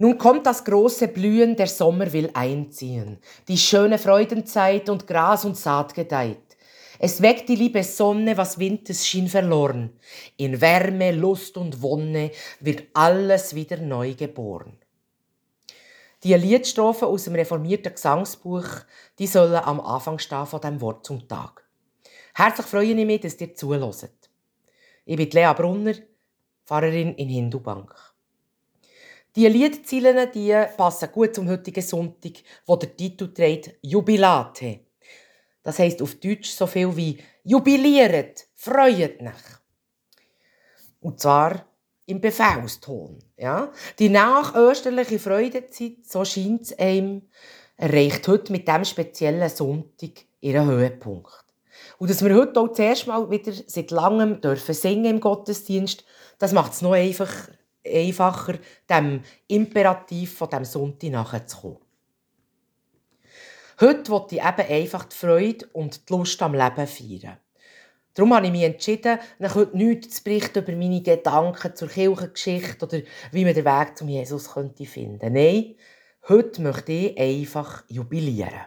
[0.00, 3.18] Nun kommt das große Blühen, der Sommer will einziehen,
[3.48, 6.56] die schöne Freudenzeit und Gras und Saat gedeiht.
[7.00, 9.98] Es weckt die liebe Sonne, was Winters schien verloren.
[10.36, 12.30] In Wärme, Lust und Wonne
[12.60, 14.78] wird alles wieder neu geboren.
[16.22, 18.66] Die Liedstrophen aus dem reformierten Gesangsbuch,
[19.18, 21.64] die sollen am Anfang stehen von dem Wort zum Tag.
[22.34, 24.30] Herzlich freue ich mich, dass ihr zuhört.
[25.04, 25.94] Ich bin Lea Brunner,
[26.66, 28.07] Pfarrerin in Hindubank.
[29.36, 32.32] Die Liedzeilen die passen gut zum heutigen Sonntag,
[32.66, 34.80] wo der Titel trägt Jubilate.
[35.62, 39.32] Das heißt auf Deutsch so viel wie Jubiliert, freut mich.
[41.00, 41.66] Und zwar
[42.06, 43.18] im Befehlston.
[43.36, 43.70] Ja?
[43.98, 47.22] Die nachösterliche Freudezeit, so scheint es einem,
[47.76, 51.44] erreicht heute mit diesem speziellen Sonntag ihren Höhepunkt.
[51.98, 56.04] Und dass wir heute auch zuerst mal wieder seit langem dürfen singen im Gottesdienst,
[56.38, 57.50] das macht es noch einfach,
[57.92, 61.78] einfacher, dem Imperativ von dem Sonntag nachzukommen.
[63.80, 67.38] Heute wollte ich eben einfach die Freude und die Lust am Leben feiern.
[68.14, 72.98] Darum habe ich mich entschieden, heute nichts zu berichten über meine Gedanken zur Kirchengeschichte oder
[73.30, 75.32] wie man den Weg zum Jesus könnte finden.
[75.32, 75.76] Nein,
[76.28, 78.66] heute möchte ich einfach jubilieren.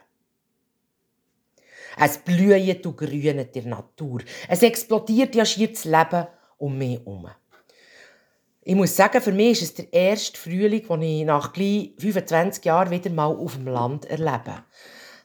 [1.97, 4.22] Es blüht und grünet der Natur.
[4.47, 7.30] Es explodiert ja schier das Leben um mich herum.
[8.64, 12.64] Ich muss sagen, für mich ist es der erste Frühling, den ich nach gleich 25
[12.64, 14.64] Jahren wieder mal auf dem Land erlebe.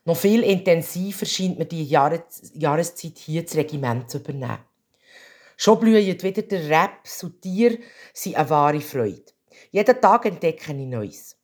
[0.07, 4.65] Noch viel intensiver scheint mir die Jahres Jahreszeit hier das Regiment zu übernehmen.
[5.59, 7.79] Schon blüht wieder der Raps und Tier
[8.15, 9.25] sind eine wahre Freude.
[9.71, 11.37] Jeden Tag entdecke ich Neues.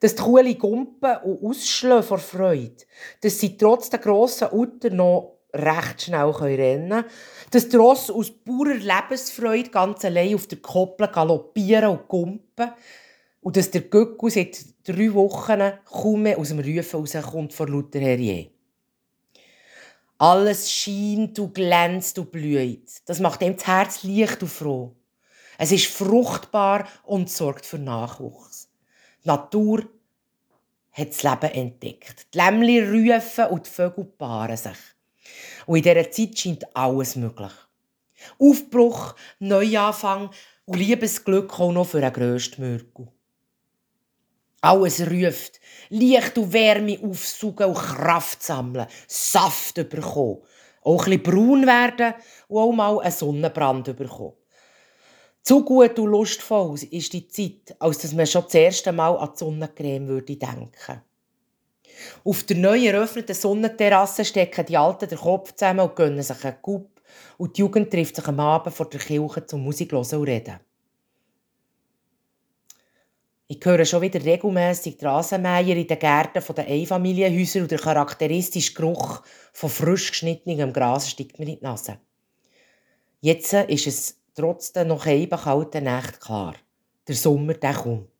[0.00, 2.84] Dass die Kuhle gumpen und ausschlagen vor Freude.
[3.20, 7.04] Dass sie trotz der grossen Utter noch recht schnell rennen können.
[7.50, 12.72] Dass die Ross aus purer Lebensfreude ganz allein auf der Koppel galoppieren und gumpen
[13.40, 18.00] und dass der Göcku seit drei Wochen kaum mehr aus dem Rufen rauskommt vor lauter
[18.00, 18.50] Herrier.
[20.18, 22.90] Alles scheint und glänzt und blüht.
[23.06, 24.96] Das macht ihm das Herz leicht und froh.
[25.58, 28.68] Es ist fruchtbar und sorgt für Nachwuchs.
[29.24, 29.84] Die Natur
[30.92, 32.26] hat das Leben entdeckt.
[32.34, 34.76] Die Lämmli rufen und die Vögel paaren sich.
[35.66, 37.52] Und in dieser Zeit scheint alles möglich.
[38.38, 40.30] Aufbruch, Neuanfang
[40.64, 43.08] und Liebesglück auch noch für den grössten Mörgel.
[44.60, 45.60] Alles ruft.
[45.88, 48.86] Licht und Wärme aufsaugen und Kraft sammeln.
[49.06, 50.42] Saft bekommen.
[50.82, 52.14] Auch bisschen braun werden
[52.48, 54.34] und auch mal einen Sonnenbrand bekommen.
[55.42, 59.30] Zu gut und lustvoll ist die Zeit, als dass man schon das erste Mal an
[59.32, 61.02] die Sonnencreme würde denken
[62.24, 66.60] Auf der neu eröffneten Sonnenterrasse stecken die Alten den Kopf zusammen und gönnen sich einen
[66.62, 66.88] Coup.
[67.36, 70.60] Und die Jugend trifft sich am Abend vor der Kirche zum Musik und reden.
[73.50, 78.74] Ich höre schon wieder regelmässig die Rasenmäher in den Gärten der Einfamilienhäuser und der charakteristische
[78.74, 79.22] Geruch
[79.54, 81.98] von frisch geschnittenem Gras steigt mir in die Nase.
[83.22, 86.56] Jetzt ist es trotz der noch kalten Nächte klar.
[87.06, 88.10] Der Sommer, der kommt.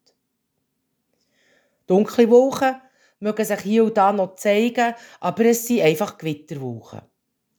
[1.87, 2.81] Dunkle Wochen
[3.21, 7.03] mögen sich hier und da noch zeigen, aber es sind einfach Gewitterwochen.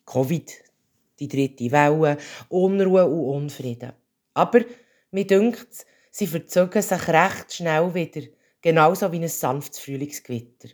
[0.06, 0.52] Covid,
[1.20, 2.18] die dritte Welle,
[2.50, 3.94] Unruhe und Unfrieden.
[4.34, 4.62] Aber
[5.12, 8.28] mir dünkt Sie verzögern sich recht schnell wieder,
[8.62, 10.70] genauso wie ein sanftes Frühlingsgewitter.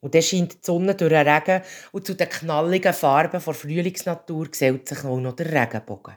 [0.00, 4.48] Und dann scheint die Sonne durch den Regen und zu den knalligen Farben der Frühlingsnatur
[4.50, 6.14] gesellt sich auch noch der Regenbogen.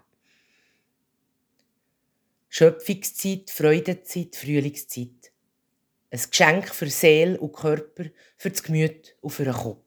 [2.49, 5.31] Schöpfungszeit, Freudenzeit, Frühlingszeit.
[6.09, 8.05] Ein Geschenk für Seele und Körper,
[8.37, 9.83] für das Gemüt und für den Kopf.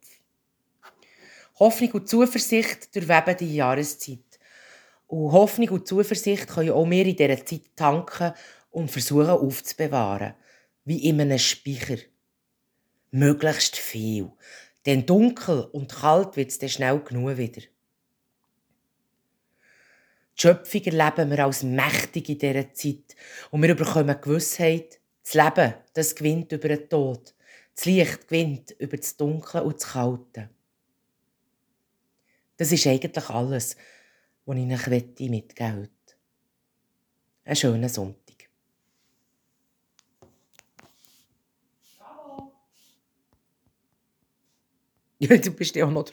[1.59, 4.39] Hoffnung und Zuversicht durchweben die Jahreszeit.
[5.07, 8.33] Und Hoffnung und Zuversicht können auch wir in dieser Zeit tanken
[8.71, 10.35] und versuchen aufzubewahren.
[10.85, 11.99] Wie in einem Speicher.
[13.11, 14.31] Möglichst viel.
[14.87, 17.61] Denn dunkel und kalt wird es dann schnell genug wieder.
[20.37, 23.17] Die Schöpfung erleben wir als mächtig in dieser Zeit.
[23.51, 27.34] Und wir bekommen Gewissheit, das Leben, das gewinnt über den Tod.
[27.75, 30.51] Das Licht gewinnt über das Dunkle und das Kalte.
[32.57, 33.77] Das ist eigentlich alles,
[34.45, 36.15] was ich euch mitgeben möchte.
[37.45, 38.21] Einen schönen Sonntag.
[45.23, 46.09] Ja, du bist ja auch noch drauf.